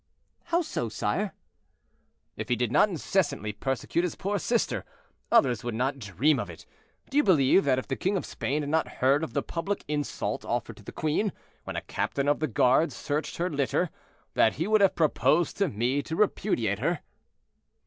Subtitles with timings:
[0.45, 1.35] "How so, sire?"
[2.35, 4.83] "If he did not incessantly persecute his poor sister,
[5.31, 6.65] others would not dream of it.
[7.11, 9.85] Do you believe that if the king of Spain had not heard of the public
[9.87, 11.31] insult offered to the queen,
[11.65, 13.91] when a captain of the guards searched her litter,
[14.33, 17.01] that he would have proposed to me to repudiate her?"